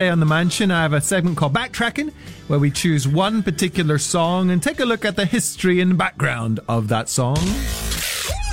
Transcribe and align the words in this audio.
on 0.00 0.20
the 0.20 0.26
mansion, 0.26 0.70
I 0.70 0.82
have 0.82 0.92
a 0.92 1.00
segment 1.00 1.36
called 1.36 1.54
Backtracking, 1.54 2.12
where 2.46 2.60
we 2.60 2.70
choose 2.70 3.08
one 3.08 3.42
particular 3.42 3.98
song 3.98 4.48
and 4.52 4.62
take 4.62 4.78
a 4.78 4.84
look 4.84 5.04
at 5.04 5.16
the 5.16 5.26
history 5.26 5.80
and 5.80 5.98
background 5.98 6.60
of 6.68 6.86
that 6.86 7.08
song. 7.08 7.36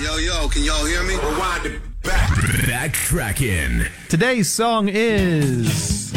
Yo, 0.01 0.17
yo, 0.17 0.47
can 0.47 0.63
y'all 0.63 0.83
hear 0.85 1.03
me? 1.03 1.13
Rewind 1.13 1.67
it 1.67 1.81
back. 2.01 2.29
Backtracking. 2.31 3.87
Today's 4.09 4.51
song 4.51 4.89
is. 4.89 6.11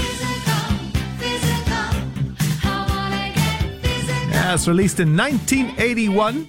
Yeah, 4.30 4.54
it's 4.54 4.66
released 4.66 4.98
in 4.98 5.14
1981. 5.14 6.46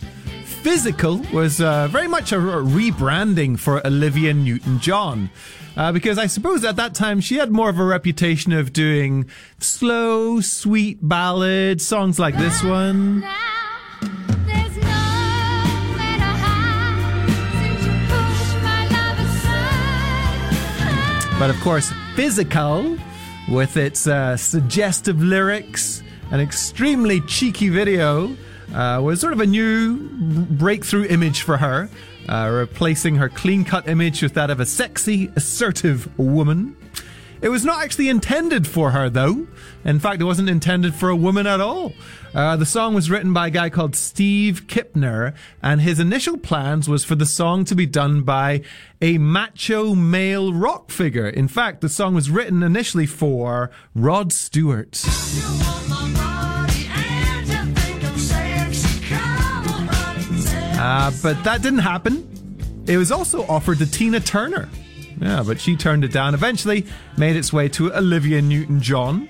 Physical 0.62 1.22
was 1.34 1.62
uh, 1.62 1.88
very 1.88 2.08
much 2.08 2.32
a 2.32 2.36
rebranding 2.36 3.58
for 3.58 3.86
Olivia 3.86 4.34
Newton-John. 4.34 5.30
Uh, 5.78 5.92
because 5.94 6.18
I 6.18 6.28
suppose 6.28 6.66
at 6.66 6.76
that 6.76 6.94
time 6.94 7.22
she 7.22 7.36
had 7.38 7.52
more 7.52 7.70
of 7.70 7.80
a 7.80 7.84
reputation 7.86 8.52
of 8.52 8.74
doing 8.74 9.30
slow, 9.60 10.42
sweet 10.42 11.00
ballads, 11.02 11.86
songs 11.86 12.20
like 12.20 12.38
this 12.38 12.62
one. 12.64 13.22
But 21.40 21.50
of 21.50 21.60
course, 21.62 21.94
Physical, 22.16 22.98
with 23.48 23.78
its 23.78 24.08
uh, 24.08 24.36
suggestive 24.36 25.24
lyrics, 25.24 26.04
an 26.32 26.42
extremely 26.42 27.22
cheeky 27.22 27.70
video, 27.70 28.36
uh, 28.74 29.02
was 29.02 29.20
sort 29.20 29.34
of 29.34 29.40
a 29.40 29.48
new 29.48 29.98
breakthrough 30.52 31.06
image 31.06 31.42
for 31.42 31.58
her 31.58 31.90
uh, 32.30 32.50
replacing 32.52 33.16
her 33.16 33.30
clean 33.30 33.66
cut 33.66 33.88
image 33.88 34.22
with 34.22 34.36
that 34.36 34.50
of 34.50 34.60
a 34.60 34.66
sexy, 34.66 35.32
assertive 35.36 36.18
woman. 36.18 36.76
It 37.42 37.50
was 37.50 37.64
not 37.64 37.82
actually 37.82 38.10
intended 38.10 38.68
for 38.68 38.92
her, 38.92 39.10
though. 39.10 39.48
In 39.86 40.00
fact, 40.00 40.22
it 40.22 40.26
wasn't 40.26 40.50
intended 40.50 40.94
for 40.94 41.08
a 41.08 41.16
woman 41.16 41.48
at 41.48 41.62
all. 41.62 41.94
Uh, 42.36 42.58
the 42.58 42.66
song 42.66 42.94
was 42.94 43.10
written 43.10 43.34
by 43.34 43.48
a 43.48 43.50
guy 43.50 43.70
called 43.70 43.96
Steve 43.96 44.68
Kipner, 44.68 45.34
and 45.64 45.80
his 45.80 46.00
initial 46.00 46.38
plans 46.38 46.90
was 46.90 47.06
for 47.06 47.16
the 47.16 47.26
song 47.26 47.64
to 47.66 47.76
be 47.76 47.86
done 47.86 48.24
by 48.24 48.62
a 49.02 49.18
macho 49.18 49.96
male 49.96 50.54
rock 50.54 50.92
figure. 50.92 51.30
In 51.30 51.48
fact, 51.48 51.80
the 51.80 51.90
song 51.90 52.14
was 52.14 52.30
written 52.30 52.62
initially 52.62 53.06
for 53.06 53.72
Rod 53.96 54.34
Stewart. 54.34 55.02
Uh, 60.90 61.12
but 61.22 61.44
that 61.44 61.62
didn't 61.62 61.80
happen. 61.80 62.28
It 62.88 62.98
was 62.98 63.12
also 63.12 63.46
offered 63.46 63.78
to 63.78 63.86
Tina 63.86 64.20
Turner. 64.20 64.68
Yeah, 65.22 65.44
but 65.46 65.62
she 65.62 65.76
turned 65.76 66.04
it 66.04 66.12
down. 66.12 66.34
Eventually, 66.34 66.88
made 67.16 67.36
its 67.36 67.54
way 67.54 67.70
to 67.70 67.94
Olivia 67.94 68.42
Newton-John 68.42 69.30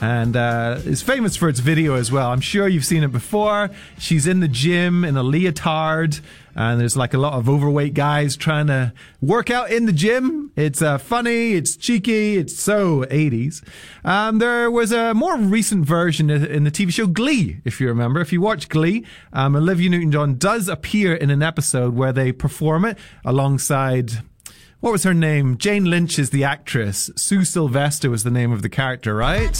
and 0.00 0.36
uh, 0.36 0.78
is 0.84 1.02
famous 1.02 1.36
for 1.36 1.48
its 1.48 1.60
video 1.60 1.94
as 1.94 2.10
well. 2.10 2.30
I'm 2.30 2.40
sure 2.40 2.66
you've 2.66 2.84
seen 2.84 3.02
it 3.02 3.12
before. 3.12 3.70
She's 3.98 4.26
in 4.26 4.40
the 4.40 4.48
gym 4.48 5.04
in 5.04 5.16
a 5.16 5.22
leotard, 5.22 6.20
and 6.54 6.80
there's 6.80 6.96
like 6.96 7.12
a 7.12 7.18
lot 7.18 7.34
of 7.34 7.48
overweight 7.48 7.94
guys 7.94 8.36
trying 8.36 8.68
to 8.68 8.92
work 9.20 9.50
out 9.50 9.70
in 9.70 9.86
the 9.86 9.92
gym. 9.92 10.52
It's 10.56 10.80
uh, 10.80 10.98
funny, 10.98 11.52
it's 11.52 11.76
cheeky, 11.76 12.38
it's 12.38 12.58
so 12.58 13.04
80s. 13.04 13.62
Um, 14.04 14.38
there 14.38 14.70
was 14.70 14.90
a 14.92 15.12
more 15.14 15.36
recent 15.36 15.84
version 15.84 16.30
in 16.30 16.64
the 16.64 16.70
TV 16.70 16.92
show 16.92 17.06
Glee, 17.06 17.60
if 17.64 17.80
you 17.80 17.88
remember. 17.88 18.20
If 18.20 18.32
you 18.32 18.40
watch 18.40 18.68
Glee, 18.68 19.04
um, 19.32 19.54
Olivia 19.54 19.90
Newton-John 19.90 20.38
does 20.38 20.68
appear 20.68 21.14
in 21.14 21.30
an 21.30 21.42
episode 21.42 21.94
where 21.94 22.12
they 22.12 22.32
perform 22.32 22.84
it 22.84 22.98
alongside 23.24 24.22
what 24.80 24.92
was 24.92 25.04
her 25.04 25.14
name? 25.14 25.58
Jane 25.58 25.84
Lynch 25.84 26.18
is 26.18 26.30
the 26.30 26.44
actress. 26.44 27.10
Sue 27.16 27.44
Sylvester 27.44 28.10
was 28.10 28.24
the 28.24 28.30
name 28.30 28.50
of 28.50 28.62
the 28.62 28.68
character, 28.68 29.14
right? 29.14 29.54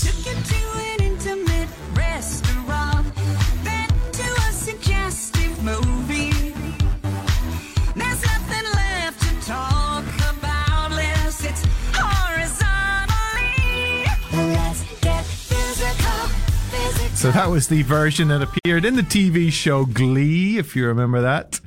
So 17.14 17.30
that 17.33 17.51
was 17.51 17.69
the 17.69 17.83
version 17.83 18.29
that 18.29 18.41
appeared 18.41 18.86
in 18.86 18.97
the 18.97 19.03
TV 19.03 19.53
show 19.53 19.85
Glee, 19.85 20.57
if 20.57 20.75
you 20.75 20.86
remember 20.86 21.20
that. 21.20 21.61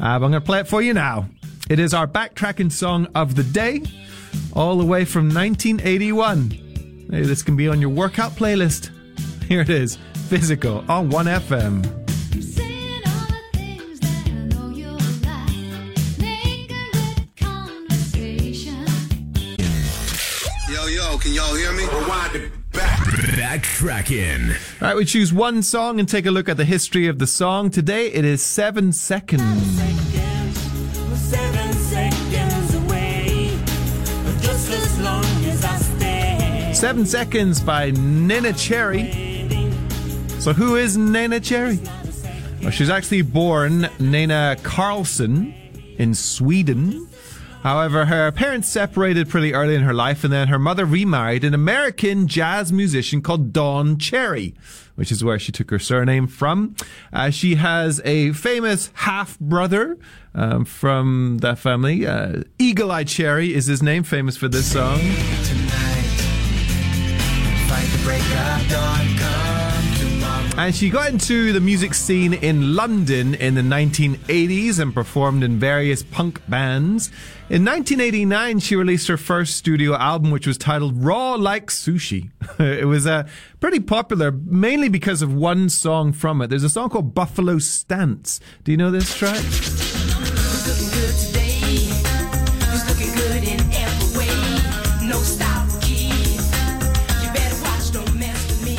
Uh, 0.00 0.06
I'm 0.06 0.20
going 0.20 0.32
to 0.32 0.40
play 0.40 0.58
it 0.58 0.66
for 0.66 0.82
you 0.82 0.92
now. 0.92 1.28
It 1.68 1.78
is 1.78 1.92
our 1.92 2.06
backtracking 2.06 2.72
song 2.72 3.08
of 3.14 3.34
the 3.34 3.42
day, 3.42 3.82
all 4.54 4.78
the 4.78 4.86
way 4.86 5.04
from 5.04 5.24
1981. 5.26 7.06
Maybe 7.10 7.26
this 7.26 7.42
can 7.42 7.56
be 7.56 7.68
on 7.68 7.78
your 7.78 7.90
workout 7.90 8.32
playlist. 8.32 8.90
Here 9.44 9.60
it 9.60 9.68
is 9.68 9.98
Physical 10.28 10.82
on 10.88 11.10
1FM. 11.10 11.84
Yo, 20.70 20.86
yo, 20.86 21.18
can 21.18 21.34
y'all 21.34 21.54
hear 21.54 21.72
me? 21.72 21.84
Rewind 21.84 22.36
it 22.36 22.72
back. 22.72 22.98
Backtracking. 23.36 24.52
All 24.80 24.88
right, 24.88 24.96
we 24.96 25.04
choose 25.04 25.34
one 25.34 25.62
song 25.62 26.00
and 26.00 26.08
take 26.08 26.24
a 26.24 26.30
look 26.30 26.48
at 26.48 26.56
the 26.56 26.64
history 26.64 27.08
of 27.08 27.18
the 27.18 27.26
song. 27.26 27.68
Today 27.68 28.06
it 28.06 28.24
is 28.24 28.42
Seven 28.42 28.90
Seconds. 28.92 30.07
Seven 36.78 37.04
Seconds 37.06 37.60
by 37.60 37.90
Neneh 37.90 38.56
Cherry. 38.56 39.10
So, 40.40 40.52
who 40.52 40.76
is 40.76 40.96
Neneh 40.96 41.42
Cherry? 41.42 41.80
Well, 42.62 42.70
she 42.70 42.84
was 42.84 42.88
actually 42.88 43.22
born 43.22 43.80
Neneh 43.98 44.60
Karlsson 44.60 45.52
in 45.98 46.14
Sweden. 46.14 47.08
However, 47.64 48.04
her 48.04 48.30
parents 48.30 48.68
separated 48.68 49.28
pretty 49.28 49.54
early 49.54 49.74
in 49.74 49.82
her 49.82 49.92
life, 49.92 50.22
and 50.22 50.32
then 50.32 50.46
her 50.46 50.58
mother 50.60 50.84
remarried 50.84 51.42
an 51.42 51.52
American 51.52 52.28
jazz 52.28 52.72
musician 52.72 53.22
called 53.22 53.52
Don 53.52 53.98
Cherry, 53.98 54.54
which 54.94 55.10
is 55.10 55.24
where 55.24 55.40
she 55.40 55.50
took 55.50 55.72
her 55.72 55.80
surname 55.80 56.28
from. 56.28 56.76
Uh, 57.12 57.30
she 57.30 57.56
has 57.56 58.00
a 58.04 58.32
famous 58.34 58.92
half 58.94 59.36
brother 59.40 59.98
um, 60.32 60.64
from 60.64 61.38
that 61.40 61.58
family. 61.58 62.06
Uh, 62.06 62.44
Eagle 62.60 62.92
Eye 62.92 63.02
Cherry 63.02 63.52
is 63.52 63.66
his 63.66 63.82
name, 63.82 64.04
famous 64.04 64.36
for 64.36 64.46
this 64.46 64.70
song. 64.72 65.00
And 70.68 70.74
she 70.74 70.90
got 70.90 71.08
into 71.10 71.54
the 71.54 71.60
music 71.60 71.94
scene 71.94 72.34
in 72.34 72.74
London 72.74 73.34
in 73.36 73.54
the 73.54 73.62
1980s 73.62 74.78
and 74.80 74.92
performed 74.92 75.42
in 75.42 75.58
various 75.58 76.02
punk 76.02 76.42
bands. 76.46 77.08
In 77.48 77.64
1989, 77.64 78.58
she 78.58 78.76
released 78.76 79.06
her 79.08 79.16
first 79.16 79.56
studio 79.56 79.94
album, 79.94 80.30
which 80.30 80.46
was 80.46 80.58
titled 80.58 81.02
Raw 81.02 81.36
Like 81.36 81.68
Sushi. 81.68 82.32
it 82.58 82.86
was 82.86 83.06
uh, 83.06 83.26
pretty 83.60 83.80
popular, 83.80 84.30
mainly 84.30 84.90
because 84.90 85.22
of 85.22 85.32
one 85.32 85.70
song 85.70 86.12
from 86.12 86.42
it. 86.42 86.48
There's 86.48 86.64
a 86.64 86.68
song 86.68 86.90
called 86.90 87.14
Buffalo 87.14 87.58
Stance. 87.58 88.38
Do 88.64 88.72
you 88.72 88.76
know 88.76 88.90
this 88.90 89.16
track? 89.16 89.42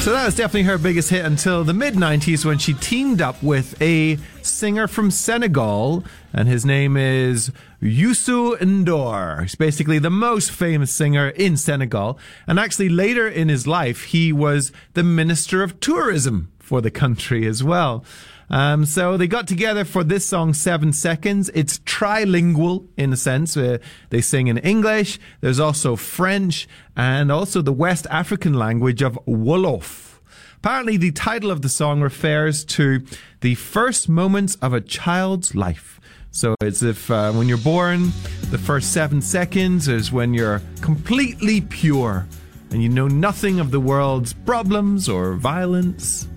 So 0.09 0.13
that 0.13 0.25
was 0.25 0.33
definitely 0.33 0.63
her 0.63 0.79
biggest 0.79 1.11
hit 1.11 1.23
until 1.23 1.63
the 1.63 1.71
mid 1.71 1.93
90s 1.93 2.43
when 2.43 2.57
she 2.57 2.73
teamed 2.73 3.21
up 3.21 3.43
with 3.43 3.79
a 3.79 4.17
singer 4.41 4.87
from 4.87 5.11
Senegal, 5.11 6.03
and 6.33 6.49
his 6.49 6.65
name 6.65 6.97
is 6.97 7.51
Youssou 7.79 8.57
N'Dour. 8.57 9.43
He's 9.43 9.53
basically 9.53 9.99
the 9.99 10.09
most 10.09 10.49
famous 10.49 10.91
singer 10.91 11.29
in 11.29 11.57
Senegal. 11.57 12.17
And 12.47 12.59
actually, 12.59 12.89
later 12.89 13.27
in 13.27 13.49
his 13.49 13.67
life, 13.67 14.05
he 14.05 14.33
was 14.33 14.71
the 14.95 15.03
Minister 15.03 15.61
of 15.61 15.79
Tourism 15.79 16.51
for 16.57 16.81
the 16.81 16.89
country 16.89 17.45
as 17.45 17.63
well. 17.63 18.03
Um, 18.49 18.85
so 18.85 19.15
they 19.15 19.27
got 19.27 19.47
together 19.47 19.85
for 19.85 20.03
this 20.03 20.25
song, 20.25 20.53
Seven 20.53 20.91
Seconds. 20.91 21.49
It's 21.53 21.79
trilingual 21.79 22.87
in 22.97 23.13
a 23.13 23.17
sense. 23.17 23.55
Uh, 23.55 23.77
they 24.09 24.21
sing 24.21 24.47
in 24.47 24.57
English. 24.57 25.19
There's 25.41 25.59
also 25.59 25.95
French 25.95 26.67
and 26.95 27.31
also 27.31 27.61
the 27.61 27.73
West 27.73 28.07
African 28.09 28.53
language 28.53 29.01
of 29.01 29.19
Wolof. 29.27 30.19
Apparently, 30.57 30.97
the 30.97 31.11
title 31.11 31.51
of 31.51 31.61
the 31.61 31.69
song 31.69 32.01
refers 32.01 32.65
to 32.65 33.05
the 33.41 33.55
first 33.55 34.09
moments 34.09 34.55
of 34.55 34.73
a 34.73 34.81
child's 34.81 35.55
life. 35.55 36.01
So 36.31 36.55
it's 36.61 36.83
if 36.83 37.09
uh, 37.09 37.31
when 37.31 37.47
you're 37.47 37.57
born, 37.57 38.11
the 38.51 38.57
first 38.57 38.93
seven 38.93 39.21
seconds 39.21 39.87
is 39.87 40.11
when 40.11 40.33
you're 40.33 40.61
completely 40.81 41.61
pure 41.61 42.27
and 42.71 42.83
you 42.83 42.89
know 42.89 43.07
nothing 43.07 43.59
of 43.59 43.71
the 43.71 43.79
world's 43.79 44.33
problems 44.33 45.09
or 45.09 45.33
violence. 45.33 46.27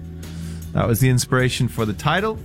That 0.73 0.89
was 0.89 1.01
the 1.01 1.09
inspiration 1.09 1.69
for 1.69 1.85
the 1.85 1.93
title. 1.93 2.39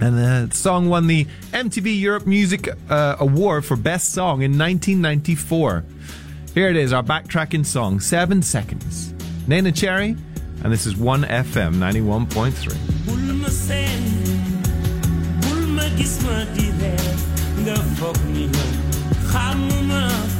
And 0.00 0.18
the 0.18 0.54
song 0.54 0.88
won 0.88 1.06
the 1.06 1.26
MTV 1.52 1.98
Europe 1.98 2.26
Music 2.26 2.68
uh, 2.90 3.16
Award 3.20 3.64
for 3.64 3.76
Best 3.76 4.12
Song 4.12 4.42
in 4.42 4.58
1994. 4.58 5.84
Here 6.52 6.68
it 6.68 6.76
is, 6.76 6.92
our 6.92 7.02
backtracking 7.02 7.64
song, 7.64 8.00
Seven 8.00 8.42
Seconds. 8.42 9.12
Neneh 9.46 9.74
Cherry, 9.74 10.16
and 10.62 10.72
this 10.72 10.86
is 10.86 10.94
1FM 10.94 11.74
91.3. 11.74 12.94